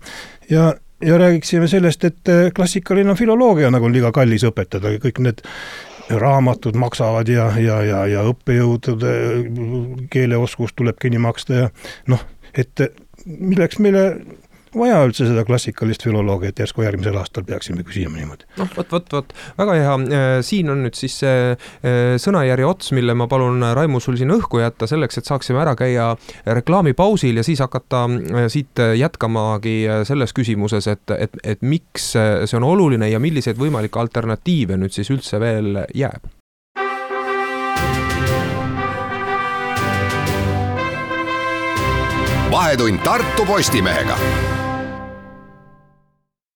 [0.50, 0.66] ja
[1.06, 5.44] ja räägiksime sellest, et äh, klassikaline filoloogia nagu on liiga kallis õpetada, kõik need
[6.10, 9.14] raamatud maksavad ja, ja, ja, ja õppejõudude
[10.12, 11.70] keeleoskust tuleb kinni maksta ja
[12.12, 12.24] noh,
[12.58, 12.84] et
[13.26, 14.04] milleks meile
[14.78, 18.48] vaja üldse seda klassikalist filoloogiat, järsku järgmisel aastal peaksime küsima niimoodi.
[18.58, 22.92] noh, vot, vot, vot, väga hea, äh, siin on nüüd siis see äh, sõnajärje ots,
[22.96, 26.14] mille ma palun, äh, Raimo, sul siin õhku jätta, selleks et saaksime ära käia
[26.46, 28.06] reklaamipausil ja siis hakata
[28.52, 29.76] siit jätkamagi
[30.08, 35.12] selles küsimuses, et, et, et miks see on oluline ja milliseid võimalikke alternatiive nüüd siis
[35.14, 36.26] üldse veel jääb.
[42.54, 44.63] Vahetund Tartu Postimehega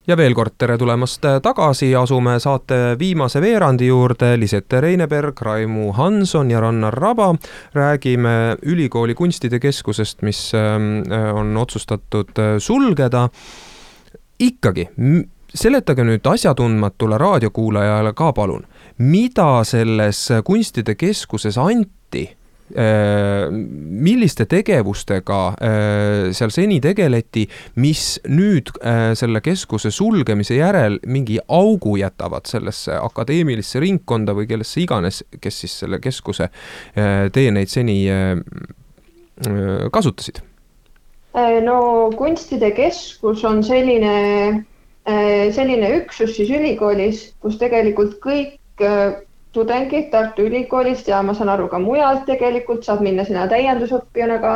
[0.07, 6.51] ja veel kord tere tulemast tagasi, asume saate viimase veerandi juurde, Lisette Reineberg, Raimu Hanson
[6.51, 7.35] ja Rannar Raba.
[7.73, 13.29] räägime ülikooli kunstide keskusest, mis ähm, on otsustatud äh, sulgeda.
[14.39, 14.89] ikkagi,
[15.53, 18.67] seletage nüüd asjatundmatule raadiokuulajale ka palun,
[18.97, 27.45] mida selles kunstide keskuses anti Äh, milliste tegevustega äh, seal seni tegeleti,
[27.79, 34.83] mis nüüd äh, selle keskuse sulgemise järel mingi augu jätavad sellesse akadeemilisse ringkonda või kellesse
[34.83, 36.49] iganes, kes siis selle keskuse
[37.33, 37.97] teeneid seni
[39.93, 40.41] kasutasid?
[41.63, 41.77] no
[42.17, 44.13] kunstide keskus on selline,
[45.53, 48.57] selline üksus siis ülikoolis, kus tegelikult kõik
[49.57, 54.53] tudengid Tartu Ülikoolist ja ma saan aru ka mujalt tegelikult saab minna sinna täiendusõppijana ka,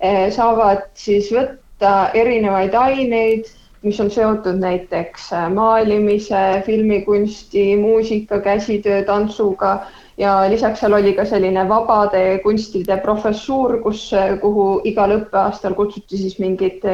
[0.00, 3.50] eh, saavad siis võtta erinevaid aineid,
[3.84, 9.76] mis on seotud näiteks eh, maalimise, filmikunsti, muusika, käsitöö, tantsuga.
[10.18, 16.20] Ja lisaks seal oli ka selline vabade kunstide professuur, kus, eh, kuhu igal õppeaastal kutsuti
[16.24, 16.84] siis mingid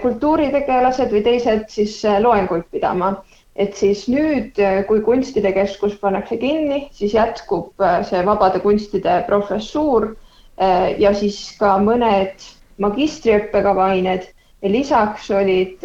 [0.00, 3.10] kultuuritegelased või teised siis loenguid pidama
[3.56, 9.22] et siis nüüd, äh, kui kunstide keskus pannakse kinni, siis jätkub äh, see vabade kunstide
[9.28, 12.44] professuur äh, ja siis ka mõned
[12.82, 14.26] magistriõppekava ained
[14.60, 15.80] ja lisaks olid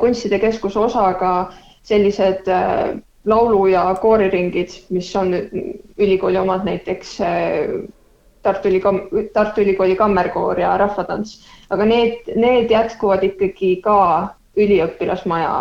[0.00, 1.30] kunstide keskuse osaga
[1.86, 2.48] sellised
[3.24, 7.14] laulu- ja kooriringid, mis on ülikooli omad, näiteks
[8.42, 11.38] Tartu Ülikooli, Tartu Ülikooli kammerkoor ja rahvatants,
[11.70, 13.98] aga need, need jätkuvad ikkagi ka
[14.56, 15.52] üliõpilasmaja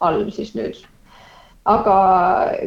[0.00, 0.78] all siis nüüd.
[1.66, 1.94] aga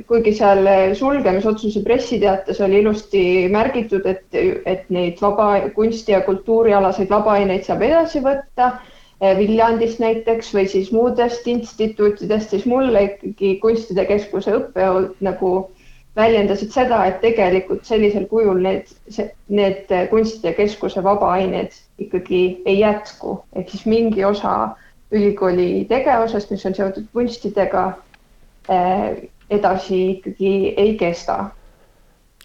[0.08, 0.68] kuigi seal
[1.00, 4.26] sulgemisotsuse pressiteates oli ilusti märgitud, et,
[4.68, 8.74] et neid vaba kunsti ja kultuurialaseid vabaaineid saab edasi võtta
[9.22, 15.54] eh, Viljandist näiteks või siis muudest instituutidest, siis mulle ikkagi Kunstide Keskuse õppejõud nagu
[16.20, 18.92] väljendasid seda, et tegelikult sellisel kujul need,
[19.48, 21.72] need Kunstide Keskuse vabaained
[22.04, 24.76] ikkagi ei jätku, ehk siis mingi osa
[25.12, 27.86] ülikooli tegevusest, mis on seotud kunstidega,
[28.70, 31.46] eh, edasi ikkagi ei kesta.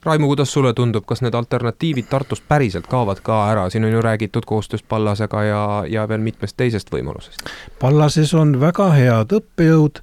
[0.05, 4.03] Raimo, kuidas sulle tundub, kas need alternatiivid Tartust päriselt kaovad ka ära, siin on ju
[4.05, 7.48] räägitud koostööst Pallasega ja, ja veel mitmest teisest võimalusest?
[7.81, 10.03] Pallases on väga head õppejõud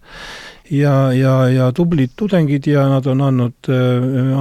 [0.72, 3.70] ja, ja, ja tublid tudengid ja nad on andnud,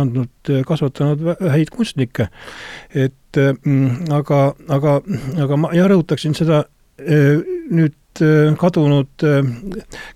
[0.01, 2.31] andnud, kasvatanud häid kunstnikke.
[2.95, 5.01] et mm, aga, aga,
[5.45, 6.65] aga ma ja rõhutaksin seda
[6.99, 7.37] eh,
[7.69, 8.00] nüüd
[8.61, 9.47] kadunud, äh,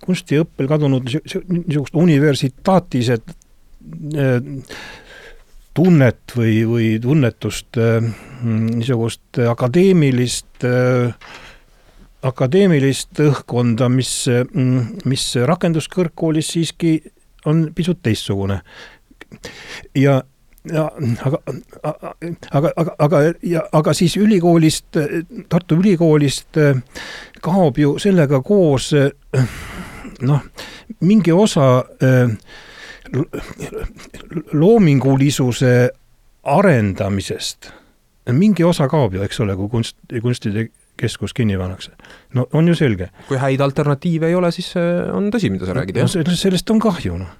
[0.05, 4.39] kunstiõppel kadunud niisugust universitaatiset äh,
[5.75, 7.75] tunnet või, või tunnetust,
[8.47, 10.63] niisugust akadeemilist,
[12.23, 14.13] akadeemilist õhkkonda, mis,
[15.03, 16.93] mis rakenduskõrgkoolis siiski
[17.51, 18.61] on pisut teistsugune.
[19.99, 20.21] ja
[20.73, 20.85] ja
[21.25, 21.39] aga,
[22.51, 24.97] aga, aga, aga, ja aga siis ülikoolist,
[25.49, 26.57] Tartu Ülikoolist
[27.45, 28.91] kaob ju sellega koos
[30.25, 30.41] noh,
[31.05, 31.83] mingi osa
[34.53, 35.73] loomingulisuse
[36.45, 37.69] arendamisest,
[38.33, 41.91] mingi osa kaob ju, eks ole, kui kunst, kunstide keskus kinni pannakse.
[42.33, 43.09] no on ju selge.
[43.27, 44.71] kui häid alternatiive ei ole, siis
[45.13, 46.37] on tõsi, mida sa räägid, jah no,?
[46.37, 47.35] sellest on kahju, noh.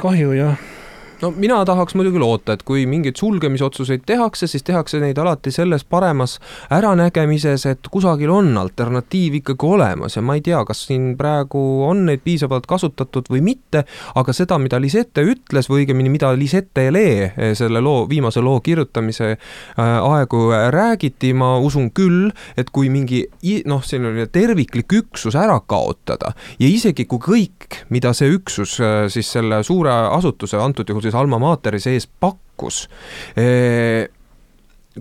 [0.00, 0.73] kahju jah
[1.24, 5.84] no mina tahaks muidugi loota, et kui mingeid sulgemisotsuseid tehakse, siis tehakse neid alati selles
[5.88, 6.36] paremas
[6.74, 12.04] äranägemises, et kusagil on alternatiiv ikkagi olemas ja ma ei tea, kas siin praegu on
[12.08, 13.84] neid piisavalt kasutatud või mitte,
[14.14, 18.60] aga seda, mida Lisette ütles või õigemini, mida Lisette Ele eh, selle loo, viimase loo
[18.64, 22.28] kirjutamise äh, aegu räägiti, ma usun küll,
[22.60, 23.24] et kui mingi
[23.70, 29.32] noh, selline terviklik üksus ära kaotada ja isegi kui kõik, mida see üksus äh, siis
[29.32, 32.88] selle suure asutuse, antud juhul siis siis alma mater'i sees pakkus.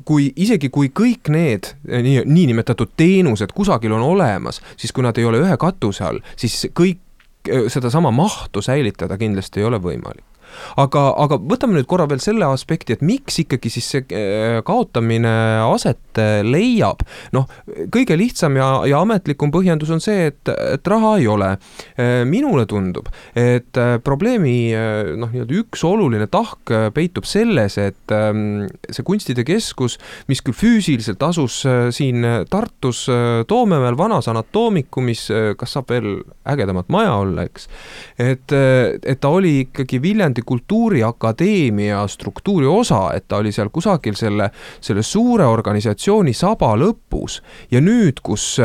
[0.05, 5.25] Kui isegi, kui kõik need nii, niinimetatud teenused kusagil on olemas, siis kui nad ei
[5.29, 7.01] ole ühe katuse all, siis kõik
[7.69, 10.32] sedasama mahtu säilitada kindlasti ei ole võimalik
[10.79, 15.33] aga, aga võtame nüüd korra veel selle aspekti, et miks ikkagi siis see äh, kaotamine
[15.65, 17.03] aset äh, leiab.
[17.35, 17.47] noh,
[17.93, 21.53] kõige lihtsam ja, ja ametlikum põhjendus on see, et, et raha ei ole.
[21.97, 24.73] Äh, minule tundub, et probleemi
[25.19, 29.97] noh, nii-öelda üks oluline tahk peitub selles, et ähm, see kunstide keskus,
[30.29, 31.61] mis küll füüsiliselt asus
[31.95, 33.05] siin Tartus
[33.49, 35.25] Toomemäel vanas anatoomikumis,
[35.59, 36.09] kas saab veel
[36.49, 37.67] ägedamat maja olla, eks,
[38.21, 44.49] et, et ta oli ikkagi Viljandi Kultuuriakadeemia struktuuri osa, et ta oli seal kusagil selle,
[44.83, 47.41] selle suure organisatsiooni saba lõpus.
[47.71, 48.57] ja nüüd, kus,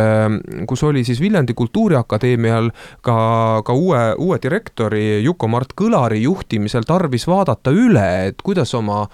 [0.68, 2.70] kus oli siis Viljandi Kultuuriakadeemial
[3.02, 3.18] ka,
[3.64, 9.04] ka uue, uue direktori Juko-Mart Kõlari juhtimisel tarvis vaadata üle, et kuidas oma,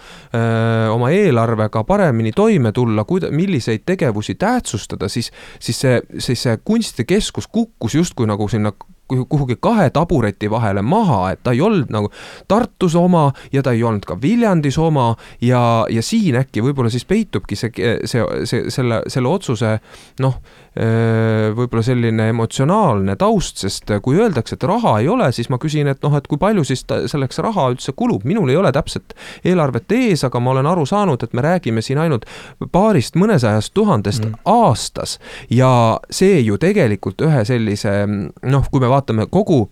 [0.94, 7.48] oma eelarvega paremini toime tulla, kuida-, milliseid tegevusi tähtsustada, siis, siis see, siis see kunstikeskus
[7.52, 8.72] kukkus justkui nagu sinna
[9.08, 12.10] kuhugi kahe tabureti vahele maha, et ta ei olnud nagu
[12.48, 17.04] Tartus oma ja ta ei olnud ka Viljandis oma ja, ja siin äkki võib-olla siis
[17.04, 17.72] peitubki see,
[18.08, 19.76] see, see, selle, selle otsuse
[20.24, 20.38] noh,
[20.74, 26.00] võib-olla selline emotsionaalne taust, sest kui öeldakse, et raha ei ole, siis ma küsin, et
[26.02, 29.14] noh, et kui palju siis selleks raha üldse kulub, minul ei ole täpset
[29.46, 32.26] eelarvet ees, aga ma olen aru saanud, et me räägime siin ainult
[32.74, 34.40] paarist mõnesajast tuhandest mm.
[34.50, 35.18] aastas
[35.50, 39.66] ja see ju tegelikult ühe sellise noh, kui me vaatame kogu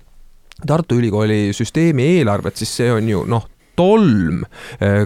[0.67, 4.45] Tartu Ülikooli süsteemi eelarvet, siis see on ju noh, tolm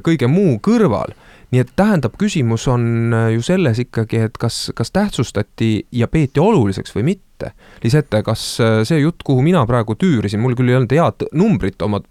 [0.04, 1.14] kõige muu kõrval
[1.54, 6.42] nii et tähendab, küsimus on äh, ju selles ikkagi, et kas, kas tähtsustati ja peeti
[6.42, 7.52] oluliseks või mitte.
[7.84, 11.82] Lisette, kas äh, see jutt, kuhu mina praegu tüürisin, mul küll ei olnud head numbrit
[11.86, 12.02] oma,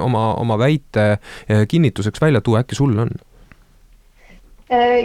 [0.00, 1.16] oma, oma väite
[1.68, 3.10] kinnituseks välja tuua, äkki sul on?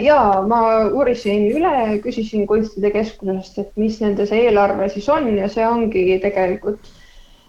[0.04, 5.48] Ja ma uurisin üle, küsisin kunstide keskusest, et mis nende see eelarve siis on ja
[5.48, 6.92] see ongi tegelikult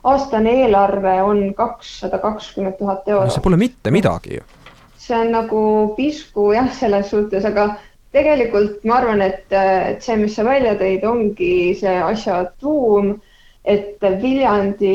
[0.04, 3.32] aastane eelarve on kakssada kakskümmend tuhat eurot.
[3.34, 4.50] see pole mitte midagi ju
[5.02, 5.62] see on nagu
[5.98, 7.72] pisku jah, selles suhtes, aga
[8.16, 13.16] tegelikult ma arvan, et, et see, mis sa välja tõid, ongi see asja tuum,
[13.66, 14.94] et Viljandi,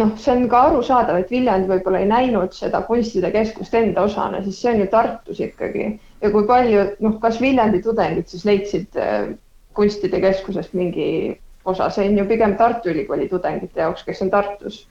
[0.00, 4.42] noh, see on ka arusaadav, et Viljandi võib-olla ei näinud seda kunstide keskust enda osana,
[4.44, 5.88] siis see on ju Tartus ikkagi
[6.22, 9.32] ja kui palju, noh, kas Viljandi tudengid siis leidsid äh,
[9.76, 14.84] kunstide keskusest mingi osa, see on ju pigem Tartu Ülikooli tudengite jaoks, kes on Tartus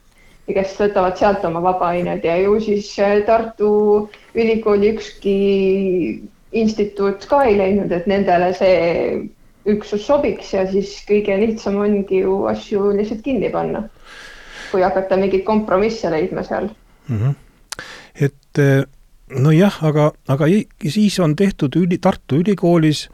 [0.46, 3.72] ja kes võtavad sealt oma vabaained ja ju siis äh, Tartu
[4.36, 5.38] Ülikooli ükski
[6.56, 8.76] instituut ka ei leidnud, et nendele see
[9.66, 13.88] üksus sobiks ja siis kõige lihtsam ongi ju asju lihtsalt kinni panna,
[14.72, 16.70] kui hakata mingeid kompromisse leidma seal
[17.08, 17.18] mm.
[17.18, 17.34] -hmm.
[18.22, 18.86] et äh,
[19.34, 20.48] nojah, aga, aga
[20.90, 23.08] siis on tehtud üli, Tartu Ülikoolis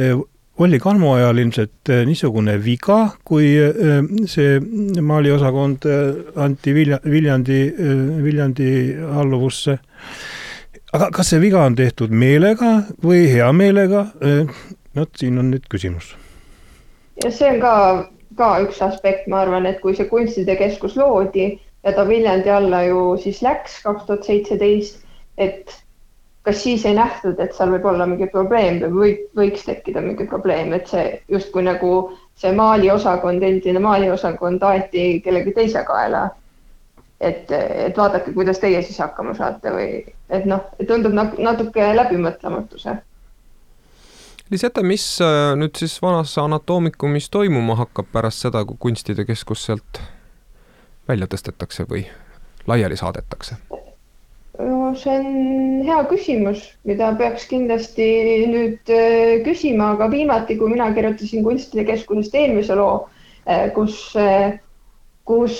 [0.00, 0.16] äh,
[0.56, 4.58] Olli Kalmo ajal ilmselt äh, niisugune viga, kui äh, see
[5.00, 5.88] maaliosakond
[6.42, 7.60] anti Vilja, Viljandi,
[8.24, 8.70] Viljandi
[9.20, 9.78] alluvusse.
[10.92, 14.06] aga kas see viga on tehtud meelega või hea meelega?
[14.96, 16.14] vot siin on nüüd küsimus.
[17.24, 17.74] ja see on ka,
[18.36, 22.84] ka üks aspekt, ma arvan, et kui see kunstide keskus loodi ja ta Viljandi alla
[22.86, 25.05] ju siis läks kaks tuhat seitseteist,
[25.38, 25.82] et
[26.46, 30.28] kas siis ei nähtud, et seal võib olla mingi probleem või võib, võiks tekkida mingi
[30.30, 31.92] probleem, et see justkui nagu
[32.38, 36.28] see maaliosakond, endine maaliosakond aeti kellegi teise kaela.
[37.20, 39.88] et, et vaadake, kuidas teie siis hakkama saate või
[40.28, 42.92] et noh, tundub natuke läbimõtlematuse.
[44.50, 49.98] Liseta, mis äh, nüüd siis vanas anatoomikumis toimuma hakkab pärast seda, kui kunstide keskus sealt
[51.08, 52.04] välja tõstetakse või
[52.66, 53.56] laiali saadetakse?
[54.58, 58.06] No see on hea küsimus, mida peaks kindlasti
[58.50, 63.06] nüüd äh, küsima, aga viimati, kui mina kirjutasin Kunstide Keskusest eelmise loo,
[63.44, 64.58] äh, kus, äh,
[65.26, 65.58] kus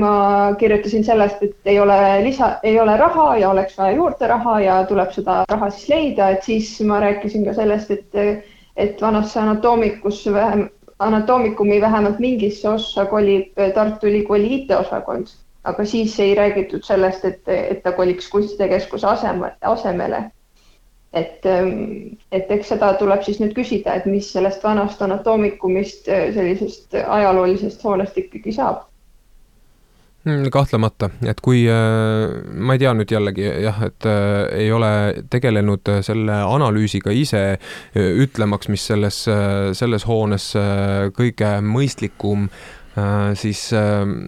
[0.00, 0.12] ma
[0.58, 4.78] kirjutasin sellest, et ei ole lisa, ei ole raha ja oleks vaja juurde raha ja
[4.88, 8.46] tuleb seda raha siis leida, et siis ma rääkisin ka sellest, et,
[8.76, 10.64] et vanasse anatoomikusse vähem,
[10.98, 15.36] anatoomikumi vähemalt mingisse ossa kolib Tartu Ülikooli IT-osakond
[15.68, 20.24] aga siis ei räägitud sellest, et, et ta koliks kunstide keskuse aseme, asemele.
[21.12, 21.46] et,
[22.32, 27.84] et eks seda tuleb siis nüüd küsida, et mis sellest vanast anatoomikumist, äh, sellisest ajaloolisest
[27.84, 28.82] hoonest ikkagi saab
[30.26, 34.92] hmm, kahtlemata, et kui äh, ma ei tea nüüd jällegi jah, et äh, ei ole
[35.32, 37.44] tegelenud selle analüüsiga ise,
[37.96, 39.24] ütlemaks, mis selles,
[39.80, 40.52] selles hoones
[41.16, 42.50] kõige mõistlikum
[43.38, 43.60] siis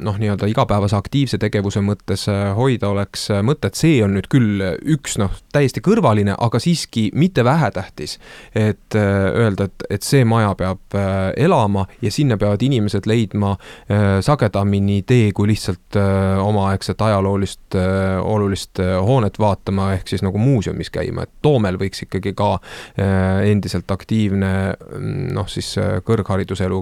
[0.03, 4.63] noh, nii-öelda igapäevase aktiivse tegevuse mõttes hoida oleks mõtet, see on nüüd küll
[4.95, 8.19] üks noh, täiesti kõrvaline, aga siiski mitte vähetähtis.
[8.55, 10.97] et öelda, et, et see maja peab
[11.37, 13.57] elama ja sinna peavad inimesed leidma
[14.21, 15.99] sagedamini tee kui lihtsalt
[16.43, 17.77] omaaegset ajaloolist
[18.23, 22.53] olulist hoonet vaatama, ehk siis nagu muuseumis käima, et Toomel võiks ikkagi ka
[23.47, 24.53] endiselt aktiivne
[25.35, 25.73] noh, siis
[26.07, 26.81] kõrghariduselu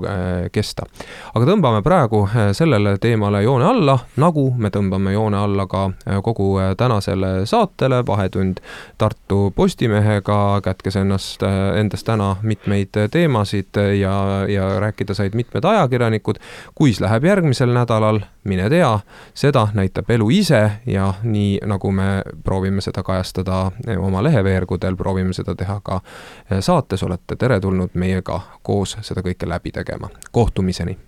[0.52, 0.86] kesta.
[1.34, 5.88] aga tõmbame praegu sellele teemale joone alla, nagu me tõmbame joone alla ka
[6.22, 8.60] kogu tänasele saatele Vahetund
[8.98, 11.42] Tartu Postimehega, kätkes ennast,
[11.76, 14.14] endast täna mitmeid teemasid ja,
[14.48, 16.36] ja rääkida said mitmed ajakirjanikud.
[16.74, 18.98] kuis läheb järgmisel nädalal, mine tea,
[19.34, 25.54] seda näitab elu ise ja nii nagu me proovime seda kajastada oma leheveergudel, proovime seda
[25.54, 26.00] teha ka
[26.60, 30.08] saates, olete teretulnud meiega koos seda kõike läbi tegema.
[30.32, 31.07] kohtumiseni!